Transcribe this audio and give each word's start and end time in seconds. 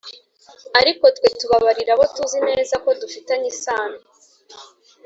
ariko 0.79 1.05
twe 1.17 1.29
tubabarira 1.39 1.91
abo 1.95 2.05
tuzi 2.15 2.39
neza 2.49 2.75
ko 2.83 2.89
dufitanye 3.01 3.47
isano 3.53 3.99